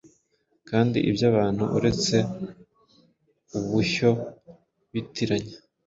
[0.69, 2.19] Kandi ibyo abantu urete
[3.57, 4.11] ubuhyo
[4.91, 5.55] bitiranya,